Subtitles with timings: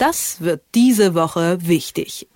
[0.00, 2.26] Das wird diese Woche wichtig.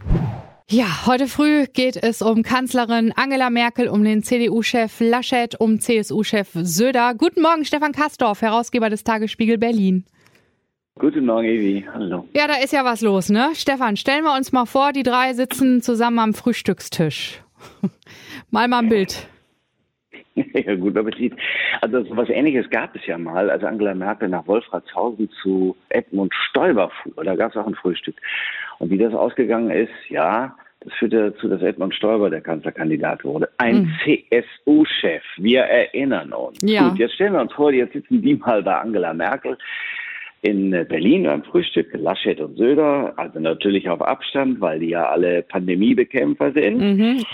[0.69, 6.51] Ja, heute früh geht es um Kanzlerin Angela Merkel, um den CDU-Chef Laschet, um CSU-Chef
[6.53, 7.15] Söder.
[7.15, 10.05] Guten Morgen, Stefan Kastorf, Herausgeber des Tagesspiegel Berlin.
[10.99, 11.87] Guten Morgen, Evi.
[11.91, 12.29] Hallo.
[12.35, 13.53] Ja, da ist ja was los, ne?
[13.55, 17.43] Stefan, stellen wir uns mal vor, die drei sitzen zusammen am Frühstückstisch.
[18.51, 19.27] mal mal ein Bild.
[20.55, 21.35] Ja, gut Appetit.
[21.81, 26.33] Also so was Ähnliches gab es ja mal, als Angela Merkel nach Wolfratshausen zu Edmund
[26.35, 27.25] Stoiber fuhr.
[27.25, 28.17] Da gab es auch ein Frühstück.
[28.79, 33.49] Und wie das ausgegangen ist, ja, das führte dazu, dass Edmund Stoiber der Kanzlerkandidat wurde.
[33.59, 33.93] Ein mhm.
[34.05, 35.23] CSU-Chef.
[35.39, 36.59] Wir erinnern uns.
[36.63, 36.89] Ja.
[36.89, 39.57] Gut, jetzt stellen wir uns vor, jetzt sitzen die mal bei Angela Merkel
[40.43, 45.43] in Berlin beim Frühstück, Laschet und Söder, also natürlich auf Abstand, weil die ja alle
[45.43, 46.79] Pandemiebekämpfer sind.
[46.79, 47.25] Mhm.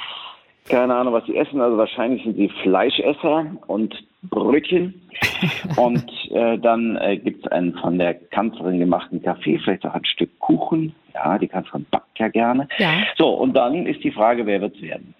[0.69, 1.61] Keine Ahnung, was sie essen.
[1.61, 4.95] Also wahrscheinlich sind sie Fleischesser und Brötchen.
[5.77, 10.05] und äh, dann äh, gibt es einen von der Kanzlerin gemachten Kaffee, vielleicht auch ein
[10.05, 10.95] Stück Kuchen.
[11.15, 12.69] Ja, die Kanzlerin backt ja gerne.
[12.79, 12.91] Ja.
[13.17, 15.15] So, und dann ist die Frage, wer wird es werden?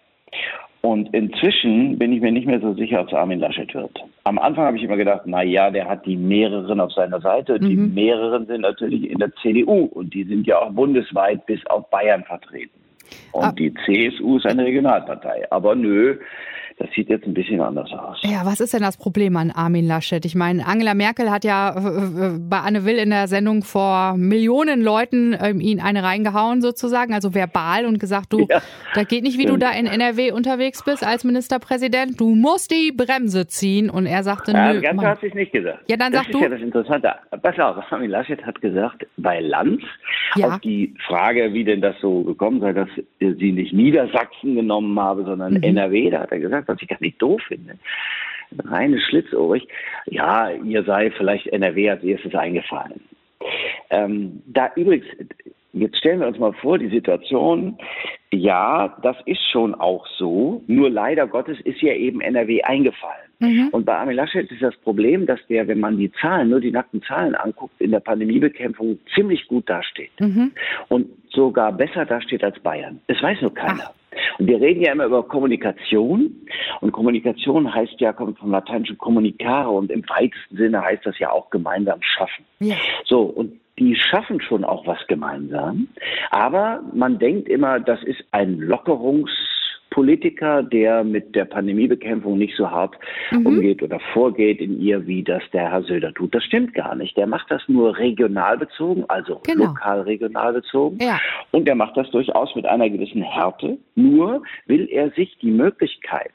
[0.83, 3.99] Und inzwischen bin ich mir nicht mehr so sicher, ob es Armin Laschet wird.
[4.25, 7.55] Am Anfang habe ich immer gedacht, na ja, der hat die mehreren auf seiner Seite.
[7.55, 7.69] Und mhm.
[7.69, 11.91] Die mehreren sind natürlich in der CDU und die sind ja auch bundesweit bis auf
[11.91, 12.80] Bayern vertreten.
[13.33, 13.53] Und ah.
[13.53, 15.51] die CSU ist eine Regionalpartei.
[15.51, 16.19] Aber nö,
[16.81, 18.19] das sieht jetzt ein bisschen anders aus.
[18.23, 20.25] Ja, was ist denn das Problem an Armin Laschet?
[20.25, 24.15] Ich meine, Angela Merkel hat ja äh, äh, bei Anne Will in der Sendung vor
[24.17, 28.63] Millionen Leuten ähm, ihn eine reingehauen sozusagen, also verbal und gesagt, du, ja,
[28.95, 32.19] da geht nicht, wie du da in NRW unterwegs bist als Ministerpräsident.
[32.19, 33.91] Du musst die Bremse ziehen.
[33.91, 34.81] Und er sagte, ja, nö.
[34.81, 35.81] Ganz hat sich nicht gesagt.
[35.87, 36.39] Ja, dann das sag du.
[36.39, 37.15] Das ist ja das Interessante.
[37.43, 39.83] Pass auf, Armin Laschet hat gesagt, bei Lanz,
[40.35, 40.47] ja.
[40.47, 42.89] auf die Frage, wie denn das so gekommen sei, dass
[43.19, 45.63] sie nicht Niedersachsen genommen habe, sondern mhm.
[45.63, 47.75] NRW, da hat er gesagt, was ich gar nicht doof finde.
[48.65, 49.69] Reine Schlitzohrig.
[50.07, 53.01] Ja, ihr sei vielleicht NRW als erstes eingefallen.
[53.91, 55.07] Ähm, da übrigens,
[55.73, 57.79] jetzt stellen wir uns mal vor, die Situation,
[58.33, 63.30] ja, das ist schon auch so, nur leider Gottes ist ja eben NRW eingefallen.
[63.41, 63.69] Mhm.
[63.73, 66.71] Und bei Armin Laschet ist das Problem, dass der, wenn man die Zahlen, nur die
[66.71, 70.13] nackten Zahlen anguckt, in der Pandemiebekämpfung ziemlich gut dasteht.
[70.21, 70.53] Mhm.
[70.89, 73.01] Und sogar besser dasteht als Bayern.
[73.09, 73.85] Das weiß nur keiner.
[73.89, 73.95] Ach.
[74.39, 76.35] Und wir reden ja immer über Kommunikation.
[76.81, 81.31] Und Kommunikation heißt ja, kommt vom lateinischen communicare und im weitesten Sinne heißt das ja
[81.31, 82.45] auch gemeinsam schaffen.
[82.59, 82.77] Ja.
[83.05, 85.89] So, und die schaffen schon auch was gemeinsam.
[86.31, 89.50] Aber man denkt immer, das ist ein Lockerungs-
[89.91, 92.97] Politiker, der mit der Pandemiebekämpfung nicht so hart
[93.33, 93.47] mhm.
[93.47, 96.35] umgeht oder vorgeht in ihr, wie das der Herr Söder tut.
[96.35, 97.17] Das stimmt gar nicht.
[97.17, 99.67] Der macht das nur regional bezogen, also genau.
[99.67, 100.99] lokal regional bezogen.
[101.01, 101.19] Ja.
[101.51, 103.79] Und er macht das durchaus mit einer gewissen Härte.
[103.97, 106.33] Nur will er sich die Möglichkeit,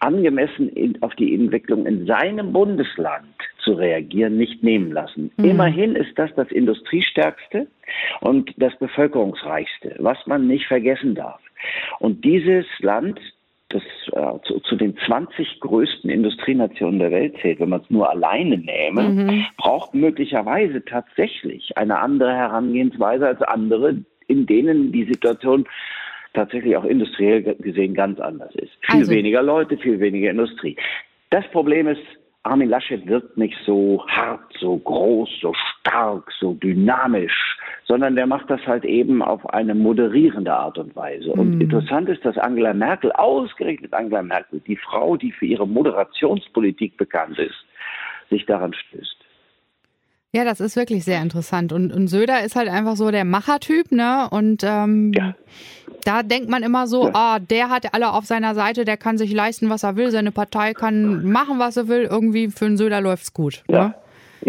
[0.00, 3.26] angemessen in, auf die Entwicklung in seinem Bundesland
[3.62, 5.30] zu reagieren, nicht nehmen lassen.
[5.36, 5.44] Mhm.
[5.44, 7.66] Immerhin ist das das industriestärkste
[8.20, 11.40] und das bevölkerungsreichste, was man nicht vergessen darf.
[11.98, 13.20] Und dieses Land,
[13.68, 18.08] das äh, zu, zu, den 20 größten Industrienationen der Welt zählt, wenn man es nur
[18.08, 19.46] alleine nähme, mhm.
[19.56, 23.96] braucht möglicherweise tatsächlich eine andere Herangehensweise als andere,
[24.28, 25.66] in denen die Situation
[26.32, 28.72] tatsächlich auch industriell gesehen ganz anders ist.
[28.82, 29.12] Viel also.
[29.12, 30.76] weniger Leute, viel weniger Industrie.
[31.30, 32.02] Das Problem ist,
[32.44, 35.52] Armin Laschet wirkt nicht so hart, so groß, so
[35.86, 41.30] stark, so dynamisch, sondern der macht das halt eben auf eine moderierende Art und Weise.
[41.32, 41.60] Und mm.
[41.60, 47.38] interessant ist, dass Angela Merkel, ausgerechnet Angela Merkel, die Frau, die für ihre Moderationspolitik bekannt
[47.38, 47.64] ist,
[48.30, 49.16] sich daran stößt.
[50.32, 51.72] Ja, das ist wirklich sehr interessant.
[51.72, 54.28] Und, und Söder ist halt einfach so der Machertyp, ne?
[54.30, 55.34] Und ähm, ja.
[56.04, 57.12] da denkt man immer so, ja.
[57.14, 60.32] ah, der hat alle auf seiner Seite, der kann sich leisten, was er will, seine
[60.32, 62.02] Partei kann machen, was er will.
[62.02, 63.62] Irgendwie für einen Söder läuft's gut.
[63.68, 63.88] Ja.
[63.88, 63.94] Ne?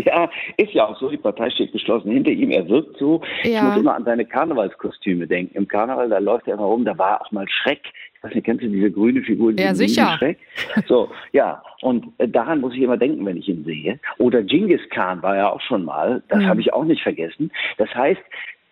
[0.06, 1.10] Ja, ist ja auch so.
[1.10, 2.52] Die Partei steht geschlossen hinter ihm.
[2.52, 3.22] Er wirkt so.
[3.44, 3.50] Ja.
[3.50, 5.58] Ich muss immer an seine Karnevalskostüme denken.
[5.58, 6.86] Im Karneval, da läuft er immer rum.
[6.86, 7.82] Da war auch mal Schreck
[8.18, 9.54] ich weiß nicht, kennst du diese grüne Figur?
[9.60, 10.16] Ja, sicher.
[10.18, 10.40] Schreck?
[10.88, 14.00] So, ja, und äh, daran muss ich immer denken, wenn ich ihn sehe.
[14.18, 16.48] Oder Genghis Khan war ja auch schon mal, das mhm.
[16.48, 17.52] habe ich auch nicht vergessen.
[17.78, 18.22] Das heißt,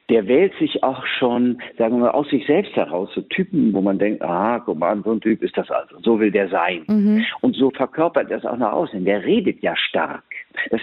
[0.10, 3.82] der wählt sich auch schon, sagen wir mal, aus sich selbst heraus, so Typen, wo
[3.82, 6.84] man denkt, ah, guck mal, so ein Typ ist das also, so will der sein.
[6.88, 7.26] Mhm.
[7.42, 9.04] Und so verkörpert er es auch nach außen.
[9.04, 10.24] Der redet ja stark.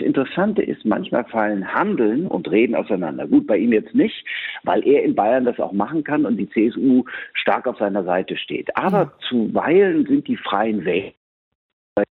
[0.02, 3.28] Das Interessante ist, manchmal fallen Handeln und Reden auseinander.
[3.28, 4.26] Gut, bei ihm jetzt nicht,
[4.64, 7.04] weil er in Bayern das auch machen kann und die CSU
[7.34, 8.76] stark auf seiner Seite steht.
[8.76, 11.12] Aber zuweilen sind die Freien Wähler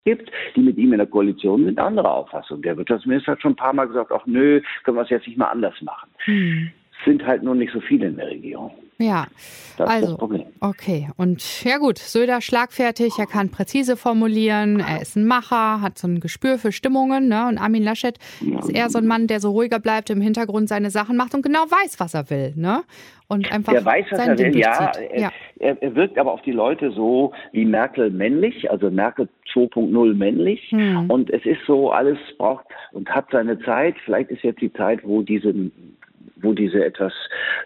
[0.05, 2.61] gibt, die mit ihm in der Koalition sind, andere Auffassung.
[2.61, 5.39] Der Wirtschaftsminister hat schon ein paar Mal gesagt, ach nö, können wir es jetzt nicht
[5.39, 6.11] mal anders machen.
[6.27, 6.71] Mhm.
[7.05, 8.71] Sind halt nur nicht so viele in der Regierung.
[9.01, 9.27] Ja,
[9.77, 10.17] also,
[10.59, 11.07] okay.
[11.15, 16.05] Und ja gut, Söder schlagfertig, er kann präzise formulieren, er ist ein Macher, hat so
[16.05, 17.29] ein Gespür für Stimmungen.
[17.29, 17.47] Ne?
[17.47, 18.59] Und Armin Laschet ja.
[18.59, 21.43] ist eher so ein Mann, der so ruhiger bleibt, im Hintergrund seine Sachen macht und
[21.43, 22.53] genau weiß, was er will.
[22.57, 22.81] Ne?
[23.29, 24.91] Und einfach er weiß, was er will, ja.
[24.97, 30.13] Er, er, er, wirkt aber auf die Leute so wie Merkel männlich, also Merkel 2.0
[30.13, 30.71] männlich.
[30.71, 31.09] Hm.
[31.09, 33.95] Und es ist so, alles braucht und hat seine Zeit.
[34.03, 35.53] Vielleicht ist jetzt die Zeit, wo diese
[36.41, 37.13] wo diese etwas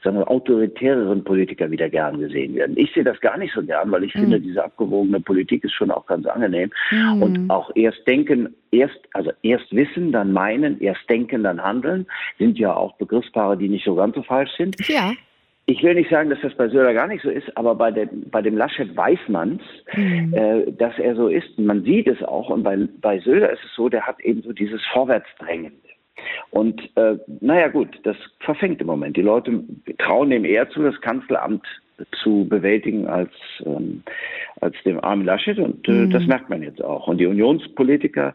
[0.03, 2.77] sagen wir, autoritäreren Politiker wieder gern gesehen werden.
[2.77, 4.21] Ich sehe das gar nicht so gern, weil ich mhm.
[4.21, 6.71] finde, diese abgewogene Politik ist schon auch ganz angenehm.
[6.91, 7.21] Mhm.
[7.21, 12.05] Und auch erst denken, erst, also erst wissen, dann meinen, erst denken, dann handeln,
[12.37, 14.75] sind ja auch Begriffspaare, die nicht so ganz so falsch sind.
[14.87, 15.13] Ja.
[15.65, 18.29] Ich will nicht sagen, dass das bei Söder gar nicht so ist, aber bei dem,
[18.29, 20.33] bei dem Laschet weiß man es, mhm.
[20.33, 21.57] äh, dass er so ist.
[21.57, 22.49] Man sieht es auch.
[22.49, 25.71] Und bei, bei Söder ist es so, der hat eben so dieses Vorwärtsdrängen.
[26.51, 29.17] Und äh, naja gut, das verfängt im Moment.
[29.17, 29.63] Die Leute
[29.97, 31.65] trauen dem eher zu, das Kanzleramt
[32.23, 33.31] zu bewältigen als,
[33.65, 34.03] ähm,
[34.61, 35.57] als dem armen Laschet.
[35.59, 36.11] Und äh, mhm.
[36.11, 37.07] das merkt man jetzt auch.
[37.07, 38.33] Und die Unionspolitiker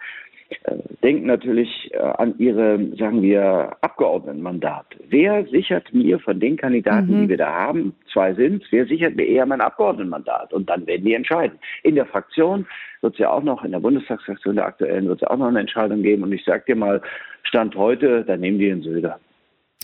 [0.65, 4.87] äh, denken natürlich äh, an ihre, sagen wir, Abgeordnetenmandat.
[5.09, 7.23] Wer sichert mir von den Kandidaten, mhm.
[7.23, 10.53] die wir da haben, zwei sind, wer sichert mir eher mein Abgeordnetenmandat?
[10.53, 11.59] Und dann werden die entscheiden.
[11.83, 12.67] In der Fraktion
[13.01, 15.61] wird es ja auch noch, in der Bundestagsfraktion der aktuellen, wird es auch noch eine
[15.61, 16.23] Entscheidung geben.
[16.23, 17.03] Und ich sage dir mal,
[17.49, 19.19] Stand heute, dann nehmen die den Söder.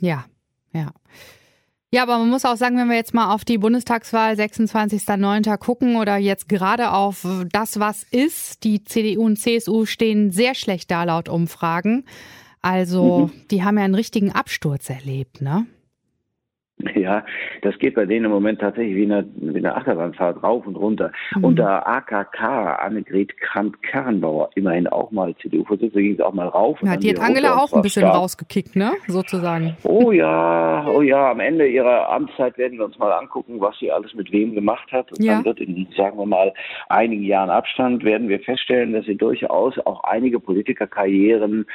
[0.01, 0.27] Ja,
[0.73, 0.93] ja.
[1.91, 5.57] Ja, aber man muss auch sagen, wenn wir jetzt mal auf die Bundestagswahl 26.09.
[5.59, 10.91] gucken oder jetzt gerade auf das, was ist, die CDU und CSU stehen sehr schlecht
[10.91, 12.05] da laut Umfragen.
[12.61, 13.47] Also, mhm.
[13.51, 15.67] die haben ja einen richtigen Absturz erlebt, ne?
[16.95, 17.25] Ja,
[17.63, 21.11] das geht bei denen im Moment tatsächlich wie eine, wie eine Achterbahnfahrt rauf und runter.
[21.37, 21.45] Mhm.
[21.45, 26.79] Unter AKK, Annegret Kramp-Karrenbauer, immerhin auch mal CDU-Vorsitzende, ging es auch mal rauf.
[26.83, 28.17] Ja, die hat Angela auch ein bisschen stark.
[28.17, 28.93] rausgekickt, ne?
[29.07, 29.77] Sozusagen.
[29.83, 33.91] Oh ja, oh ja, am Ende ihrer Amtszeit werden wir uns mal angucken, was sie
[33.91, 35.11] alles mit wem gemacht hat.
[35.13, 35.35] Und ja.
[35.35, 36.53] dann wird in, sagen wir mal,
[36.89, 41.67] einigen Jahren Abstand werden wir feststellen, dass sie durchaus auch einige Politikerkarrieren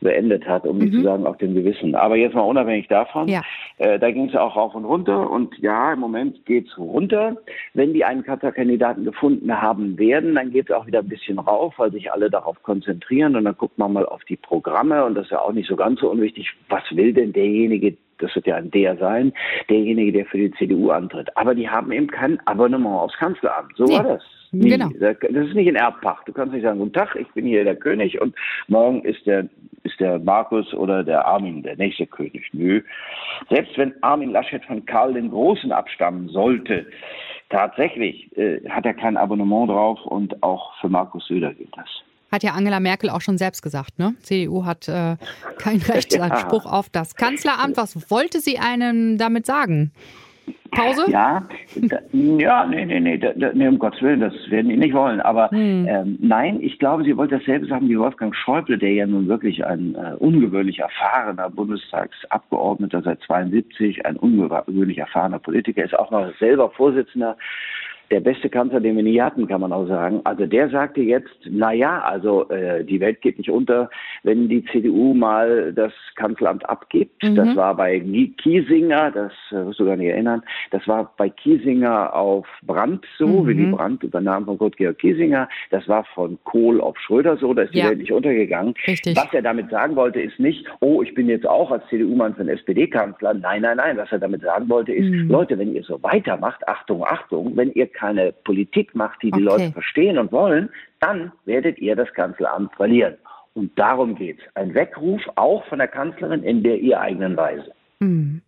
[0.00, 0.98] beendet hat, um nicht mhm.
[0.98, 1.94] zu sagen auf dem Gewissen.
[1.94, 3.42] Aber jetzt mal unabhängig davon, ja.
[3.78, 7.36] äh, da ging es auch rauf und runter und ja, im Moment geht es runter.
[7.74, 11.74] Wenn die einen Kanzlerkandidaten gefunden haben werden, dann geht es auch wieder ein bisschen rauf,
[11.78, 15.26] weil sich alle darauf konzentrieren und dann guckt man mal auf die Programme und das
[15.26, 18.56] ist ja auch nicht so ganz so unwichtig, was will denn derjenige, das wird ja
[18.56, 19.32] ein der sein,
[19.68, 21.36] derjenige, der für die CDU antritt.
[21.36, 23.72] Aber die haben eben kein Abonnement aufs Kanzleramt.
[23.76, 23.96] So nee.
[23.96, 24.22] war das.
[24.58, 24.70] Nie.
[24.70, 24.90] Genau.
[24.98, 26.26] Das ist nicht in Erbpacht.
[26.28, 28.34] Du kannst nicht sagen, guten Tag, ich bin hier der König und
[28.68, 29.48] morgen ist der,
[29.82, 32.48] ist der Markus oder der Armin der nächste König.
[32.52, 32.82] Nö.
[33.50, 36.86] Selbst wenn Armin Laschet von Karl den Großen abstammen sollte,
[37.50, 41.88] tatsächlich äh, hat er kein Abonnement drauf und auch für Markus Söder gilt das.
[42.32, 44.14] Hat ja Angela Merkel auch schon selbst gesagt, ne?
[44.20, 45.16] CDU hat äh,
[45.58, 46.72] keinen Rechtsanspruch ja.
[46.72, 47.76] auf das Kanzleramt.
[47.76, 49.92] Was wollte sie einem damit sagen?
[50.70, 51.10] Pause?
[51.10, 51.42] Ja,
[51.76, 55.20] da, ja, nee, nee, nee, da, nee, um Gottes Willen, das werden die nicht wollen.
[55.20, 55.86] Aber hm.
[55.88, 59.64] ähm, nein, ich glaube, sie wollte dasselbe sagen wie Wolfgang Schäuble, der ja nun wirklich
[59.64, 66.70] ein äh, ungewöhnlich erfahrener Bundestagsabgeordneter seit 72, ein ungewöhnlich erfahrener Politiker, ist auch noch selber
[66.70, 67.36] Vorsitzender
[68.10, 70.20] der beste Kanzler, den wir nie hatten, kann man auch sagen.
[70.24, 73.90] Also der sagte jetzt, na ja, also äh, die Welt geht nicht unter,
[74.22, 77.22] wenn die CDU mal das Kanzleramt abgibt.
[77.22, 77.34] Mhm.
[77.34, 78.00] Das war bei
[78.38, 83.26] Kiesinger, das äh, wirst du gar nicht erinnern, das war bei Kiesinger auf Brandt so,
[83.26, 83.46] mhm.
[83.46, 87.62] Willy Brandt übernahm von Kurt Georg Kiesinger, das war von Kohl auf Schröder so, da
[87.62, 87.90] ist die ja.
[87.90, 88.74] Welt nicht untergegangen.
[88.86, 89.16] Richtig.
[89.16, 92.44] Was er damit sagen wollte, ist nicht, oh, ich bin jetzt auch als CDU-Mann für
[92.44, 93.34] den SPD-Kanzler.
[93.34, 93.96] Nein, nein, nein.
[93.96, 95.28] Was er damit sagen wollte, ist, mhm.
[95.28, 99.62] Leute, wenn ihr so weitermacht, Achtung, Achtung, wenn ihr keine Politik macht, die die okay.
[99.62, 100.68] Leute verstehen und wollen,
[101.00, 103.16] dann werdet ihr das Kanzleramt verlieren.
[103.54, 104.44] Und darum geht es.
[104.54, 107.72] Ein Weckruf auch von der Kanzlerin in der ihr eigenen Weise.
[108.00, 108.42] Hm.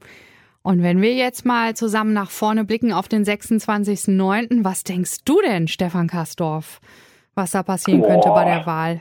[0.62, 5.40] Und wenn wir jetzt mal zusammen nach vorne blicken auf den 26.09., was denkst du
[5.40, 6.80] denn, Stefan Kastorf,
[7.34, 8.08] was da passieren Boah.
[8.08, 9.00] könnte bei der Wahl?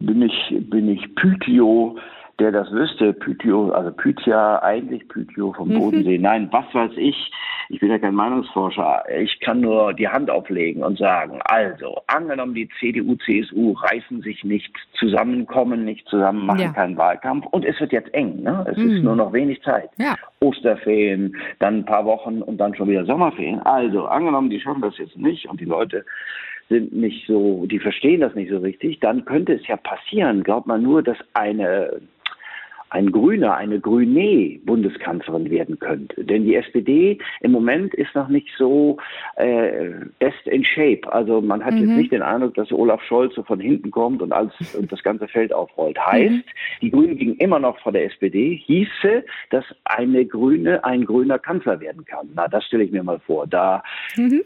[0.00, 1.96] Bin ich, bin ich Pythio
[2.38, 5.78] der das wüsste, Pythio, also Pythia, eigentlich Pythio vom mhm.
[5.78, 6.18] Bodensee.
[6.18, 6.22] Mhm.
[6.22, 7.30] Nein, was weiß ich.
[7.70, 9.04] Ich bin ja kein Meinungsforscher.
[9.20, 14.42] Ich kann nur die Hand auflegen und sagen, also, angenommen, die CDU, CSU reißen sich
[14.44, 16.72] nicht zusammen, kommen nicht zusammen, machen ja.
[16.72, 18.42] keinen Wahlkampf und es wird jetzt eng.
[18.42, 18.64] Ne?
[18.70, 18.90] Es mhm.
[18.90, 19.90] ist nur noch wenig Zeit.
[19.98, 20.14] Ja.
[20.40, 23.60] Osterferien, dann ein paar Wochen und dann schon wieder Sommerferien.
[23.60, 26.04] Also, angenommen, die schaffen das jetzt nicht und die Leute
[26.68, 30.66] sind nicht so, die verstehen das nicht so richtig, dann könnte es ja passieren, glaubt
[30.66, 32.00] man nur, dass eine
[32.90, 36.24] ein Grüner, eine Grüne Bundeskanzlerin werden könnte.
[36.24, 38.98] Denn die SPD im Moment ist noch nicht so
[39.36, 41.12] äh, best in shape.
[41.12, 41.80] Also man hat mhm.
[41.80, 45.02] jetzt nicht den Eindruck, dass Olaf Scholz so von hinten kommt und, alles, und das
[45.02, 45.98] ganze Feld aufrollt.
[45.98, 46.44] Heißt, mhm.
[46.80, 51.80] die Grünen gingen immer noch vor der SPD, hieße, dass eine Grüne ein grüner Kanzler
[51.80, 52.28] werden kann.
[52.34, 53.46] Na, das stelle ich mir mal vor.
[53.46, 53.82] Da
[54.16, 54.42] mhm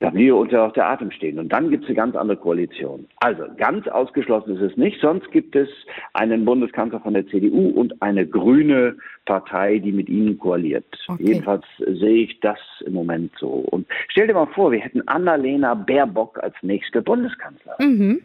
[0.00, 1.38] da wir uns ja auf der Atem stehen.
[1.38, 3.06] Und dann gibt es eine ganz andere Koalition.
[3.20, 5.00] Also ganz ausgeschlossen ist es nicht.
[5.00, 5.68] Sonst gibt es
[6.12, 10.84] einen Bundeskanzler von der CDU und eine grüne Partei, die mit ihnen koaliert.
[11.08, 11.22] Okay.
[11.24, 13.48] Jedenfalls sehe ich das im Moment so.
[13.48, 17.98] Und stell dir mal vor, wir hätten Annalena Baerbock als nächste Bundeskanzlerin.
[17.98, 18.22] Mhm.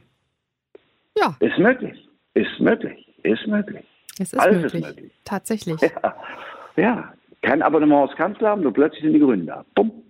[1.18, 1.36] Ja.
[1.40, 2.08] Ist möglich.
[2.34, 3.08] Ist möglich.
[3.24, 3.86] Ist möglich.
[4.20, 4.82] Es ist Alles möglich.
[4.84, 5.12] ist möglich.
[5.24, 5.82] Tatsächlich.
[5.82, 6.16] Ja.
[6.76, 7.14] ja.
[7.42, 9.66] Kein Abonnement als Kanzler haben, nur plötzlich sind die Grünen da.
[9.74, 10.01] Bumm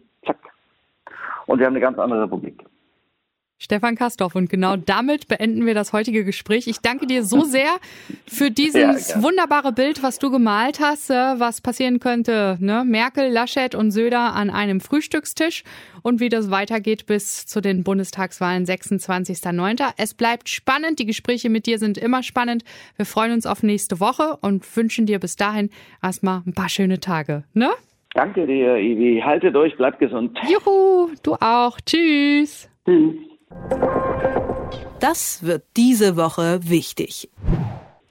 [1.48, 2.64] und wir haben eine ganz andere Republik.
[3.62, 4.34] Stefan Kastorf.
[4.34, 6.66] Und genau damit beenden wir das heutige Gespräch.
[6.66, 7.76] Ich danke dir so sehr
[8.26, 12.58] für dieses ja, wunderbare Bild, was du gemalt hast, äh, was passieren könnte.
[12.60, 12.84] Ne?
[12.84, 15.64] Merkel, Laschet und Söder an einem Frühstückstisch
[16.02, 19.94] und wie das weitergeht bis zu den Bundestagswahlen 26.09.
[19.96, 20.98] Es bleibt spannend.
[20.98, 22.64] Die Gespräche mit dir sind immer spannend.
[22.96, 25.70] Wir freuen uns auf nächste Woche und wünschen dir bis dahin
[26.02, 27.44] erstmal ein paar schöne Tage.
[27.54, 27.70] Ne?
[28.14, 29.22] Danke dir, Ivi.
[29.24, 30.38] Haltet euch, bleibt gesund.
[30.50, 31.78] Juhu, du auch.
[31.86, 32.70] Tschüss.
[32.86, 33.16] Tschüss.
[35.00, 37.30] Das wird diese Woche wichtig.